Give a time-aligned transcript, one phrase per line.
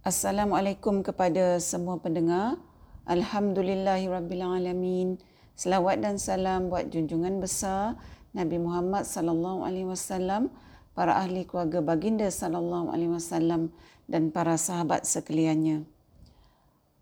[0.00, 2.56] Assalamualaikum kepada semua pendengar.
[3.04, 5.20] Alhamdulillahirabbilalamin.
[5.52, 8.00] Selawat dan salam buat junjungan besar
[8.32, 10.48] Nabi Muhammad sallallahu alaihi wasallam,
[10.96, 13.76] para ahli keluarga baginda sallallahu alaihi wasallam
[14.08, 15.84] dan para sahabat sekaliannya.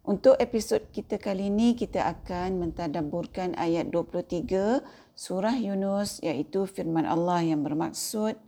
[0.03, 4.83] Untuk episod kita kali ini kita akan mentadabburkan ayat 23
[5.15, 8.48] surah Yunus iaitu firman Allah yang bermaksud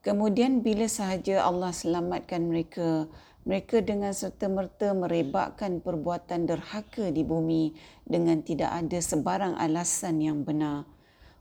[0.00, 3.04] Kemudian bila sahaja Allah selamatkan mereka,
[3.44, 7.76] mereka dengan serta-merta merebakkan perbuatan derhaka di bumi
[8.08, 10.88] dengan tidak ada sebarang alasan yang benar.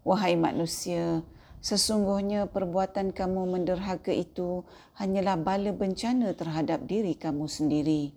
[0.04, 1.24] Wahai manusia,
[1.64, 4.68] sesungguhnya perbuatan kamu menderhaka itu
[5.00, 8.12] hanyalah bala bencana terhadap diri kamu sendiri.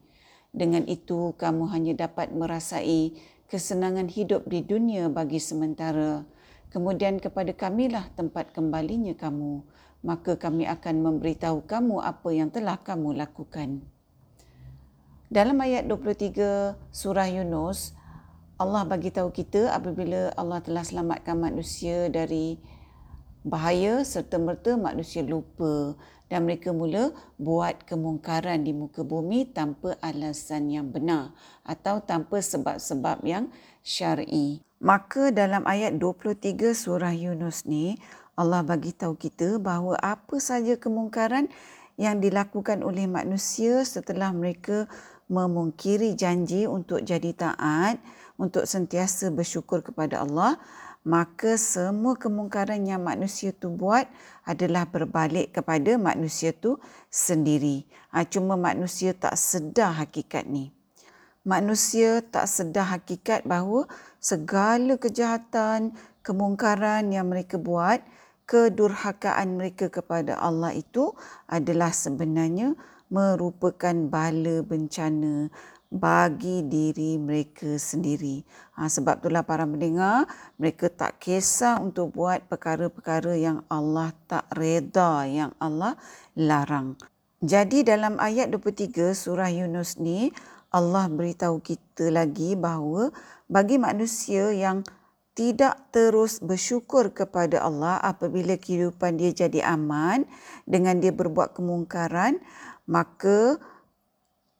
[0.51, 3.15] Dengan itu, kamu hanya dapat merasai
[3.46, 6.27] kesenangan hidup di dunia bagi sementara.
[6.74, 9.62] Kemudian kepada kamilah tempat kembalinya kamu
[10.02, 13.83] maka kami akan memberitahu kamu apa yang telah kamu lakukan.
[15.33, 17.96] Dalam ayat 23 surah Yunus,
[18.60, 22.60] Allah bagi tahu kita apabila Allah telah selamatkan manusia dari
[23.43, 25.99] bahaya serta merta manusia lupa
[26.30, 31.35] dan mereka mula buat kemungkaran di muka bumi tanpa alasan yang benar
[31.66, 33.48] atau tanpa sebab-sebab yang
[33.85, 34.63] syar'i.
[34.82, 38.01] Maka dalam ayat 23 surah Yunus ni
[38.43, 41.46] Allah bagi tahu kita bahawa apa saja kemungkaran
[41.95, 44.90] yang dilakukan oleh manusia setelah mereka
[45.30, 48.02] memungkiri janji untuk jadi taat,
[48.35, 50.59] untuk sentiasa bersyukur kepada Allah,
[51.07, 54.07] maka semua kemungkaran yang manusia tu buat
[54.43, 56.79] adalah berbalik kepada manusia tu
[57.10, 57.87] sendiri.
[58.10, 60.74] Ha, cuma manusia tak sedar hakikat ni.
[61.43, 63.90] Manusia tak sedar hakikat bahawa
[64.22, 65.91] segala kejahatan,
[66.22, 67.98] kemungkaran yang mereka buat,
[68.53, 71.16] kedurhakaan mereka kepada Allah itu
[71.48, 72.76] adalah sebenarnya
[73.08, 75.48] merupakan bala bencana
[75.88, 78.44] bagi diri mereka sendiri.
[78.76, 80.28] Ha, sebab itulah para mendengar,
[80.60, 85.96] mereka tak kisah untuk buat perkara-perkara yang Allah tak reda, yang Allah
[86.36, 86.96] larang.
[87.41, 90.28] Jadi dalam ayat 23 surah Yunus ni,
[90.72, 93.12] Allah beritahu kita lagi bahawa
[93.48, 94.84] bagi manusia yang
[95.32, 100.28] tidak terus bersyukur kepada Allah apabila kehidupan dia jadi aman
[100.69, 102.37] dengan dia berbuat kemungkaran
[102.84, 103.56] maka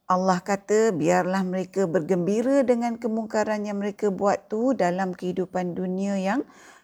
[0.03, 6.41] Allah kata biarlah mereka bergembira dengan kemungkaran yang mereka buat tu dalam kehidupan dunia yang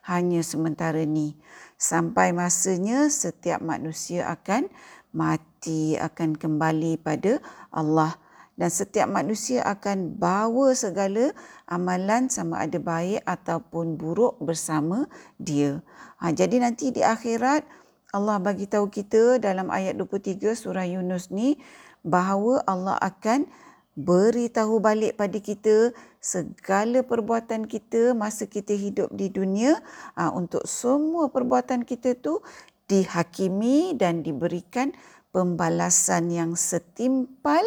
[0.08, 1.36] hanya sementara ni.
[1.76, 4.72] Sampai masanya setiap manusia akan
[5.12, 7.44] mati akan kembali pada
[7.76, 8.16] Allah
[8.60, 11.32] dan setiap manusia akan bawa segala
[11.64, 15.08] amalan sama ada baik ataupun buruk bersama
[15.40, 15.80] dia.
[16.20, 17.64] Ha, jadi nanti di akhirat
[18.12, 21.56] Allah bagi tahu kita dalam ayat 23 surah Yunus ni
[22.04, 23.48] bahawa Allah akan
[23.96, 29.80] beritahu balik pada kita segala perbuatan kita masa kita hidup di dunia
[30.20, 32.44] ha, untuk semua perbuatan kita tu
[32.92, 34.92] dihakimi dan diberikan
[35.30, 37.62] pembalasan yang setimpal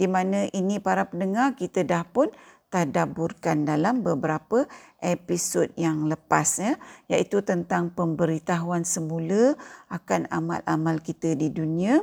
[0.00, 2.32] di mana ini para pendengar kita dah pun
[2.72, 4.64] tadaburkan dalam beberapa
[5.04, 6.80] episod yang lepas ya
[7.12, 9.60] iaitu tentang pemberitahuan semula
[9.92, 12.00] akan amal-amal kita di dunia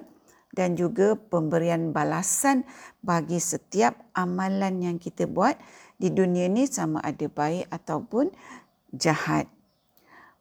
[0.54, 2.62] dan juga pemberian balasan
[3.02, 5.58] bagi setiap amalan yang kita buat
[5.98, 8.30] di dunia ni sama ada baik ataupun
[8.94, 9.50] jahat.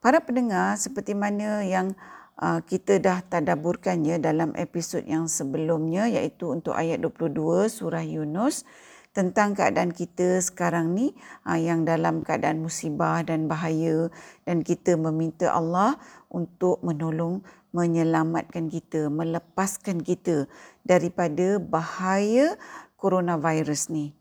[0.04, 1.96] Para pendengar seperti mana yang
[2.36, 8.68] kita dah tadaburkannya dalam episod yang sebelumnya iaitu untuk ayat 22 surah Yunus
[9.16, 11.16] tentang keadaan kita sekarang ni
[11.48, 14.12] uh, yang dalam keadaan musibah dan bahaya.
[14.44, 15.96] Dan kita meminta Allah
[16.28, 17.40] untuk menolong
[17.72, 20.44] menyelamatkan kita melepaskan kita
[20.84, 22.60] daripada bahaya
[23.00, 24.12] coronavirus ni.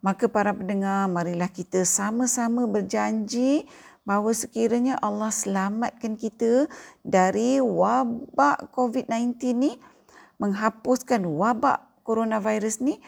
[0.00, 3.68] Maka para pendengar marilah kita sama-sama berjanji
[4.08, 6.64] bahawa sekiranya Allah selamatkan kita
[7.04, 9.76] dari wabak COVID-19 ni,
[10.40, 13.04] menghapuskan wabak coronavirus ni,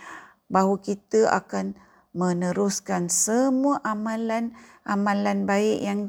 [0.53, 1.73] bahawa kita akan
[2.13, 6.01] meneruskan semua amalan-amalan baik yang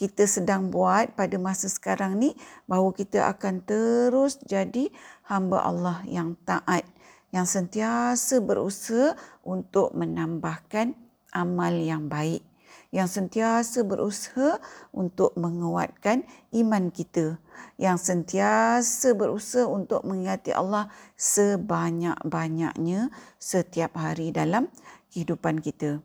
[0.00, 2.32] kita sedang buat pada masa sekarang ni,
[2.64, 4.88] bahawa kita akan terus jadi
[5.28, 6.88] hamba Allah yang taat,
[7.36, 9.12] yang sentiasa berusaha
[9.44, 10.96] untuk menambahkan
[11.36, 12.47] amal yang baik
[12.88, 14.56] yang sentiasa berusaha
[14.96, 16.24] untuk menguatkan
[16.56, 17.36] iman kita,
[17.76, 20.88] yang sentiasa berusaha untuk mengingati Allah
[21.20, 24.72] sebanyak-banyaknya setiap hari dalam
[25.12, 26.00] kehidupan kita.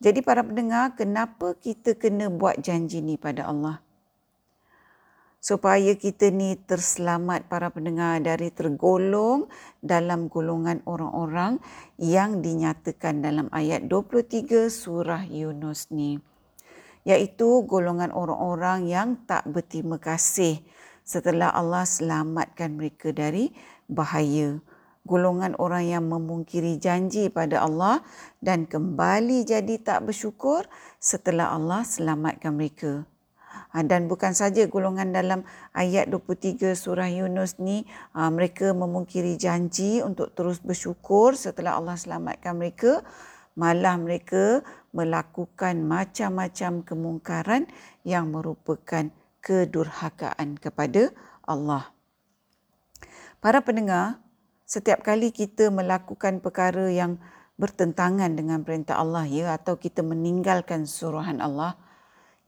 [0.00, 3.84] Jadi para pendengar, kenapa kita kena buat janji ni pada Allah?
[5.40, 9.48] Supaya kita ni terselamat para pendengar dari tergolong
[9.80, 11.56] dalam golongan orang-orang
[11.96, 16.20] yang dinyatakan dalam ayat 23 surah Yunus ni.
[17.08, 20.60] Iaitu golongan orang-orang yang tak berterima kasih
[21.00, 23.48] setelah Allah selamatkan mereka dari
[23.88, 24.60] bahaya.
[25.08, 28.04] Golongan orang yang memungkiri janji pada Allah
[28.44, 30.68] dan kembali jadi tak bersyukur
[31.00, 33.08] setelah Allah selamatkan mereka
[33.72, 35.40] dan bukan saja golongan dalam
[35.76, 42.58] ayat 23 surah Yunus ni ha, mereka memungkiri janji untuk terus bersyukur setelah Allah selamatkan
[42.58, 43.02] mereka
[43.58, 44.62] malah mereka
[44.94, 47.62] melakukan macam-macam kemungkaran
[48.06, 49.10] yang merupakan
[49.42, 51.10] kedurhakaan kepada
[51.44, 51.90] Allah.
[53.40, 54.20] Para pendengar,
[54.68, 57.18] setiap kali kita melakukan perkara yang
[57.60, 61.76] bertentangan dengan perintah Allah ya atau kita meninggalkan suruhan Allah,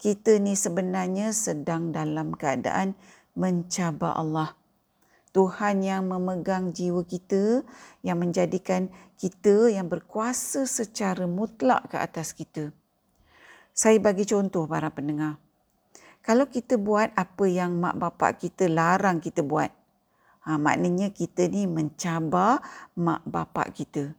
[0.03, 2.91] kita ni sebenarnya sedang dalam keadaan
[3.39, 4.51] mencabar Allah.
[5.31, 7.63] Tuhan yang memegang jiwa kita,
[8.03, 12.75] yang menjadikan kita yang berkuasa secara mutlak ke atas kita.
[13.71, 15.39] Saya bagi contoh para pendengar.
[16.19, 19.71] Kalau kita buat apa yang mak bapak kita larang kita buat,
[20.43, 22.59] ha, maknanya kita ni mencabar
[22.99, 24.11] mak bapak kita.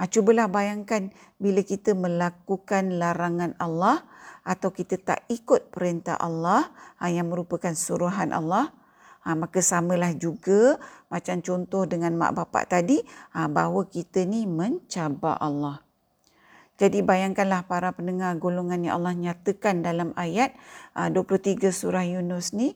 [0.00, 4.08] Ha, cubalah bayangkan bila kita melakukan larangan Allah,
[4.40, 8.72] atau kita tak ikut perintah Allah ha, yang merupakan suruhan Allah,
[9.24, 10.80] ha, maka samalah juga
[11.12, 13.04] macam contoh dengan mak bapak tadi
[13.36, 15.84] ha, bahawa kita ni mencabar Allah.
[16.80, 20.56] Jadi bayangkanlah para pendengar golongan yang Allah nyatakan dalam ayat
[20.96, 22.72] 23 surah Yunus ni,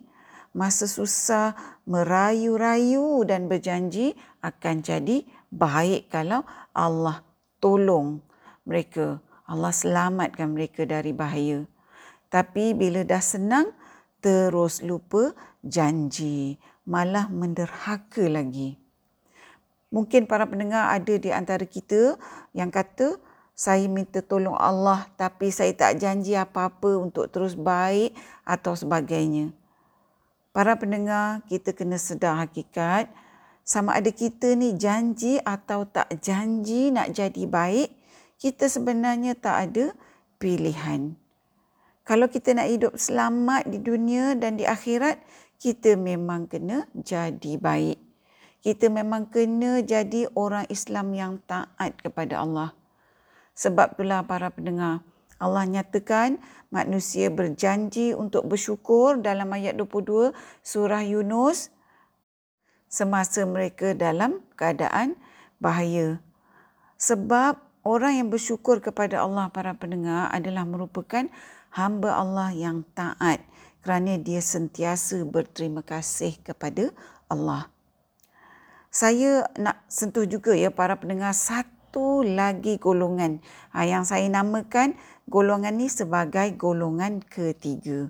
[0.52, 1.56] masa susah
[1.88, 4.12] merayu-rayu dan berjanji
[4.44, 5.24] akan jadi
[5.54, 6.42] baik kalau
[6.74, 7.22] Allah
[7.62, 8.18] tolong
[8.66, 11.68] mereka Allah selamatkan mereka dari bahaya.
[12.32, 13.70] Tapi bila dah senang,
[14.24, 16.56] terus lupa janji,
[16.88, 18.80] malah menderhaka lagi.
[19.92, 22.18] Mungkin para pendengar ada di antara kita
[22.56, 23.20] yang kata,
[23.54, 28.10] saya minta tolong Allah tapi saya tak janji apa-apa untuk terus baik
[28.42, 29.54] atau sebagainya.
[30.50, 33.06] Para pendengar, kita kena sedar hakikat
[33.64, 37.88] sama ada kita ni janji atau tak janji nak jadi baik,
[38.36, 39.84] kita sebenarnya tak ada
[40.36, 41.16] pilihan.
[42.04, 45.16] Kalau kita nak hidup selamat di dunia dan di akhirat,
[45.56, 47.96] kita memang kena jadi baik.
[48.60, 52.76] Kita memang kena jadi orang Islam yang taat kepada Allah.
[53.56, 55.00] Sebab itulah para pendengar,
[55.40, 56.36] Allah nyatakan
[56.68, 61.73] manusia berjanji untuk bersyukur dalam ayat 22 surah Yunus
[62.94, 65.18] semasa mereka dalam keadaan
[65.58, 66.22] bahaya.
[66.94, 71.26] Sebab orang yang bersyukur kepada Allah para pendengar adalah merupakan
[71.74, 73.42] hamba Allah yang taat
[73.82, 76.94] kerana dia sentiasa berterima kasih kepada
[77.26, 77.66] Allah.
[78.94, 83.42] Saya nak sentuh juga ya para pendengar satu lagi golongan
[83.74, 84.94] ha, yang saya namakan
[85.26, 88.06] golongan ni sebagai golongan ketiga.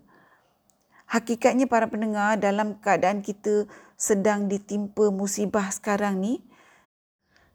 [1.09, 6.43] Hakikatnya para pendengar dalam keadaan kita sedang ditimpa musibah sekarang ni,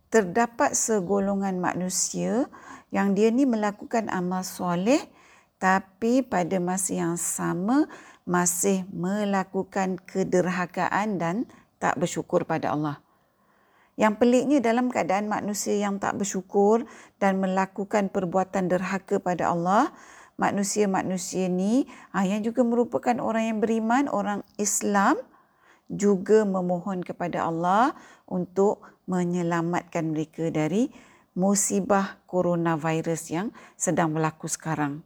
[0.09, 2.49] terdapat segolongan manusia
[2.89, 4.99] yang dia ni melakukan amal soleh
[5.61, 7.85] tapi pada masa yang sama
[8.23, 11.35] masih melakukan kederhakaan dan
[11.77, 12.97] tak bersyukur pada Allah.
[13.99, 16.87] Yang peliknya dalam keadaan manusia yang tak bersyukur
[17.19, 19.91] dan melakukan perbuatan derhaka pada Allah,
[20.39, 21.83] manusia-manusia ni
[22.15, 25.19] ah, yang juga merupakan orang yang beriman, orang Islam
[25.89, 27.97] juga memohon kepada Allah
[28.29, 30.93] untuk menyelamatkan mereka dari
[31.33, 35.01] musibah coronavirus yang sedang berlaku sekarang.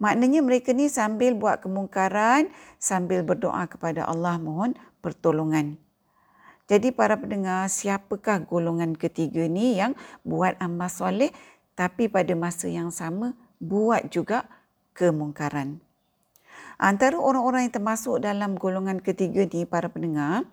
[0.00, 2.48] Maknanya mereka ni sambil buat kemungkaran,
[2.80, 4.72] sambil berdoa kepada Allah mohon
[5.04, 5.76] pertolongan.
[6.64, 9.92] Jadi para pendengar, siapakah golongan ketiga ni yang
[10.24, 11.34] buat amal soleh
[11.76, 14.48] tapi pada masa yang sama buat juga
[14.96, 15.89] kemungkaran.
[16.80, 20.48] Antara orang-orang yang termasuk dalam golongan ketiga ni para pendengar,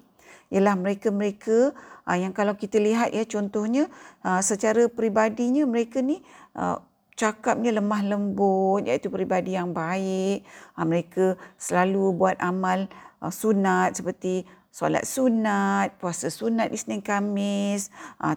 [0.51, 1.71] ialah mereka-mereka
[2.03, 3.87] uh, yang kalau kita lihat ya contohnya
[4.23, 6.23] uh, secara peribadinya mereka ni
[6.55, 6.79] uh,
[7.15, 10.45] cakapnya lemah lembut iaitu peribadi yang baik.
[10.77, 12.85] Mereka selalu buat amal
[13.17, 17.89] sunat seperti solat sunat puasa sunat Isnin Kamis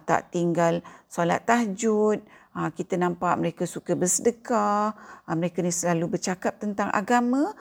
[0.09, 0.81] tak tinggal
[1.13, 2.25] solat tahajud.
[2.57, 4.97] Kita nampak mereka suka bersedekah.
[5.29, 7.53] Mereka ni selalu bercakap tentang agama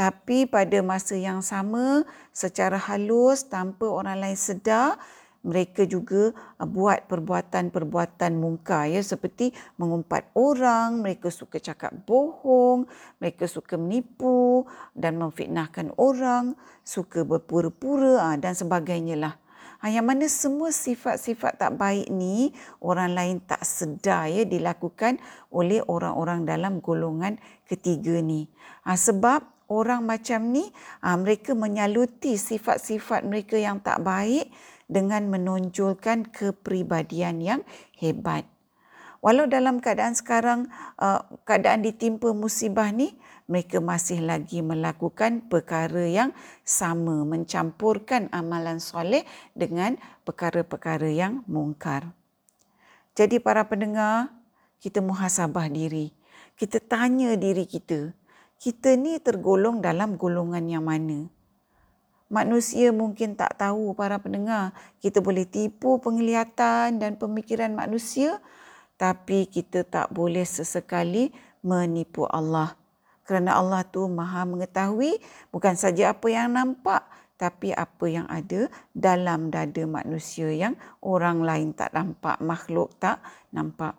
[0.00, 4.96] tapi pada masa yang sama secara halus tanpa orang lain sedar
[5.44, 12.84] mereka juga uh, buat perbuatan-perbuatan mungkar ya seperti mengumpat orang, mereka suka cakap bohong,
[13.20, 19.34] mereka suka menipu dan memfitnahkan orang, suka berpura-pura uh, dan sebagainya lah.
[19.80, 22.52] Ha, yang mana semua sifat-sifat tak baik ni
[22.84, 25.16] orang lain tak sedar ya dilakukan
[25.48, 28.44] oleh orang-orang dalam golongan ketiga ni.
[28.84, 30.66] Ha, sebab orang macam ni
[31.00, 34.50] ha, mereka menyaluti sifat-sifat mereka yang tak baik
[34.90, 37.60] dengan menonjolkan kepribadian yang
[37.94, 38.42] hebat.
[39.22, 43.14] Walau dalam keadaan sekarang uh, keadaan ditimpa musibah ni
[43.46, 46.30] mereka masih lagi melakukan perkara yang
[46.64, 52.16] sama mencampurkan amalan soleh dengan perkara-perkara yang mungkar.
[53.12, 54.32] Jadi para pendengar,
[54.80, 56.14] kita muhasabah diri.
[56.56, 58.16] Kita tanya diri kita,
[58.60, 61.32] kita ni tergolong dalam golongan yang mana?
[62.30, 64.72] manusia mungkin tak tahu para pendengar.
[65.02, 68.38] Kita boleh tipu penglihatan dan pemikiran manusia
[68.96, 72.78] tapi kita tak boleh sesekali menipu Allah.
[73.26, 75.18] Kerana Allah tu maha mengetahui
[75.50, 77.02] bukan saja apa yang nampak
[77.36, 83.18] tapi apa yang ada dalam dada manusia yang orang lain tak nampak, makhluk tak
[83.50, 83.96] nampak.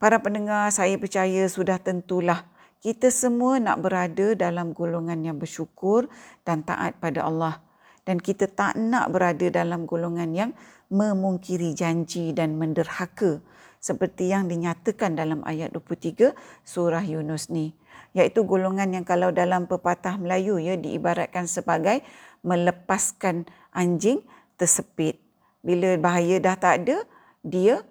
[0.00, 2.44] Para pendengar, saya percaya sudah tentulah
[2.80, 6.08] kita semua nak berada dalam golongan yang bersyukur
[6.48, 7.60] dan taat pada Allah.
[8.08, 10.50] Dan kita tak nak berada dalam golongan yang
[10.88, 13.44] memungkiri janji dan menderhaka
[13.76, 16.32] seperti yang dinyatakan dalam ayat 23
[16.64, 17.76] surah Yunus ni.
[18.16, 22.00] Iaitu golongan yang kalau dalam pepatah Melayu ya diibaratkan sebagai
[22.40, 23.44] melepaskan
[23.76, 24.24] anjing
[24.56, 25.20] tersepit.
[25.60, 27.04] Bila bahaya dah tak ada
[27.44, 27.84] dia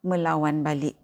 [0.00, 1.01] melawan balik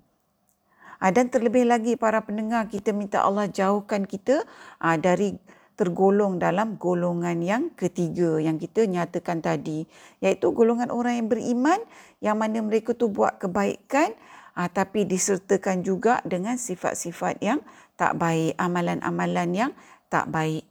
[0.99, 4.43] Ah, dan terlebih lagi para pendengar kita minta Allah jauhkan kita
[4.83, 5.39] ah, dari
[5.79, 9.87] tergolong dalam golongan yang ketiga yang kita nyatakan tadi
[10.19, 11.79] iaitu golongan orang yang beriman
[12.19, 14.11] yang mana mereka tu buat kebaikan
[14.59, 17.63] ah, tapi disertakan juga dengan sifat-sifat yang
[17.95, 19.71] tak baik amalan-amalan yang
[20.11, 20.67] tak baik.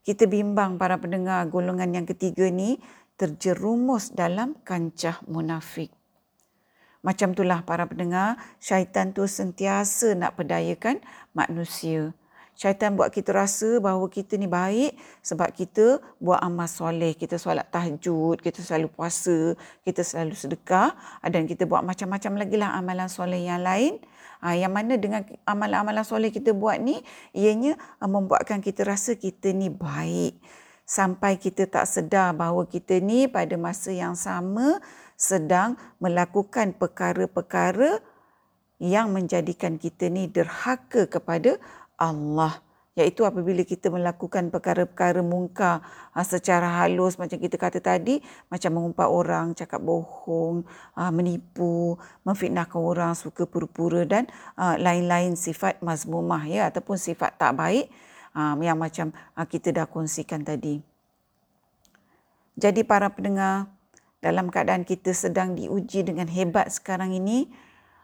[0.00, 2.80] Kita bimbang para pendengar golongan yang ketiga ni
[3.20, 5.92] terjerumus dalam kancah munafik
[7.04, 11.00] macam itulah para pendengar, syaitan tu sentiasa nak perdayakan
[11.36, 12.16] manusia.
[12.56, 17.12] Syaitan buat kita rasa bahawa kita ni baik sebab kita buat amal soleh.
[17.12, 19.52] Kita solat tahajud, kita selalu puasa,
[19.84, 24.00] kita selalu sedekah dan kita buat macam-macam lagi lah amalan soleh yang lain.
[24.40, 27.04] Ha, yang mana dengan amalan-amalan soleh kita buat ni,
[27.36, 30.40] ianya ha, membuatkan kita rasa kita ni baik.
[30.88, 34.80] Sampai kita tak sedar bahawa kita ni pada masa yang sama
[35.16, 38.04] sedang melakukan perkara-perkara
[38.76, 41.56] yang menjadikan kita ni derhaka kepada
[41.96, 42.60] Allah.
[42.96, 45.84] Iaitu apabila kita melakukan perkara-perkara mungkar
[46.16, 50.64] ha, secara halus macam kita kata tadi macam mengumpat orang cakap bohong
[50.96, 54.24] ha, menipu memfitnahkan orang suka pura-pura dan
[54.56, 57.88] ha, lain-lain sifat mazmumah ya ataupun sifat tak baik
[58.36, 59.16] yang macam
[59.48, 60.84] kita dah kongsikan tadi.
[62.52, 63.64] Jadi para pendengar
[64.26, 67.46] dalam keadaan kita sedang diuji dengan hebat sekarang ini,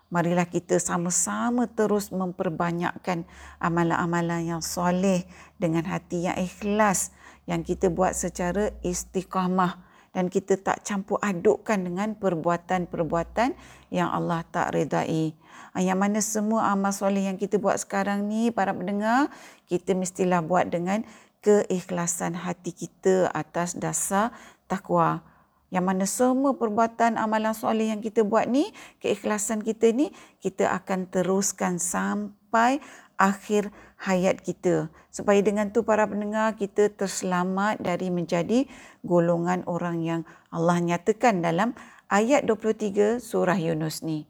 [0.07, 3.27] marilah kita sama-sama terus memperbanyakkan
[3.59, 5.27] amalan-amalan yang soleh
[5.59, 7.11] dengan hati yang ikhlas
[7.51, 9.83] yang kita buat secara istiqamah
[10.15, 13.59] dan kita tak campur adukkan dengan perbuatan-perbuatan
[13.91, 15.35] yang Allah tak redai.
[15.75, 19.27] Yang mana semua amal soleh yang kita buat sekarang ni para pendengar,
[19.67, 21.03] kita mestilah buat dengan
[21.43, 24.31] keikhlasan hati kita atas dasar
[24.71, 25.32] takwa
[25.73, 28.69] yang mana semua perbuatan amalan soleh yang kita buat ni,
[29.01, 30.13] keikhlasan kita ni,
[30.45, 32.85] kita akan teruskan sampai
[33.17, 34.93] akhir hayat kita.
[35.09, 38.69] Supaya dengan tu para pendengar kita terselamat dari menjadi
[39.01, 40.21] golongan orang yang
[40.53, 41.73] Allah nyatakan dalam
[42.13, 44.29] ayat 23 surah Yunus ni.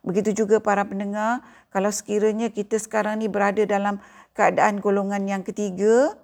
[0.00, 4.00] Begitu juga para pendengar, kalau sekiranya kita sekarang ni berada dalam
[4.32, 6.16] keadaan golongan yang ketiga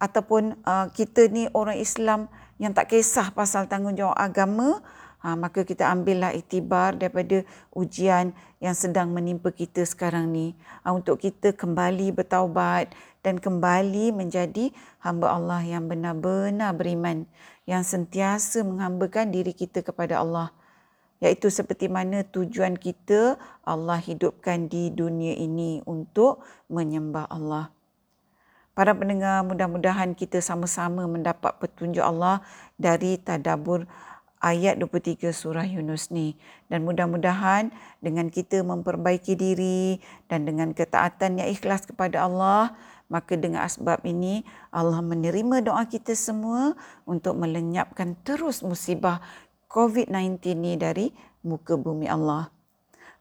[0.00, 2.28] ataupun uh, kita ni orang Islam
[2.60, 4.84] yang tak kisah pasal tanggungjawab agama,
[5.24, 7.40] ha, maka kita ambillah iktibar daripada
[7.72, 10.52] ujian yang sedang menimpa kita sekarang ni
[10.84, 12.92] ha, untuk kita kembali bertaubat
[13.24, 17.24] dan kembali menjadi hamba Allah yang benar-benar beriman
[17.64, 20.52] yang sentiasa menghambakan diri kita kepada Allah
[21.20, 26.40] iaitu seperti mana tujuan kita Allah hidupkan di dunia ini untuk
[26.72, 27.68] menyembah Allah.
[28.74, 32.40] Para pendengar, mudah-mudahan kita sama-sama mendapat petunjuk Allah
[32.80, 33.84] dari tadabur
[34.40, 36.38] ayat 23 surah Yunus ni.
[36.70, 40.00] Dan mudah-mudahan dengan kita memperbaiki diri
[40.30, 42.72] dan dengan ketaatan yang ikhlas kepada Allah,
[43.10, 49.18] Maka dengan asbab ini Allah menerima doa kita semua untuk melenyapkan terus musibah
[49.66, 51.10] COVID-19 ini dari
[51.42, 52.54] muka bumi Allah.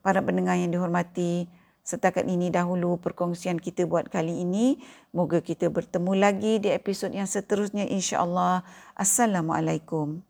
[0.05, 1.49] Para pendengar yang dihormati,
[1.81, 4.77] setakat ini dahulu perkongsian kita buat kali ini.
[5.09, 8.61] Moga kita bertemu lagi di episod yang seterusnya insya-Allah.
[8.93, 10.21] Assalamualaikum.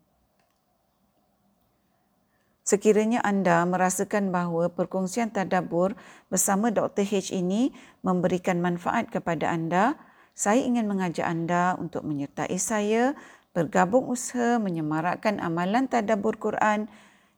[2.64, 5.92] Sekiranya anda merasakan bahawa perkongsian tadabbur
[6.32, 7.04] bersama Dr.
[7.04, 10.00] H ini memberikan manfaat kepada anda,
[10.32, 13.12] saya ingin mengajak anda untuk menyertai saya
[13.52, 16.88] bergabung usaha menyemarakkan amalan tadabbur Quran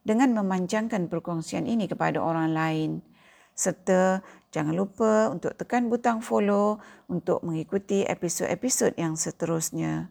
[0.06, 2.90] dengan memanjangkan perkongsian ini kepada orang lain.
[3.62, 10.10] Serta jangan lupa untuk tekan butang follow untuk mengikuti episod-episod yang seterusnya.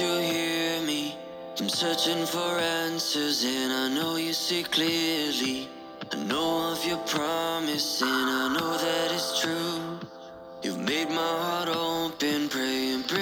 [0.00, 1.12] You me.
[1.60, 2.56] I'm searching for
[2.88, 5.68] answers and I know you see clearly.
[6.08, 10.00] I know of your promise and I know that it's true.
[10.62, 13.20] You've made my heart open, pray and pray.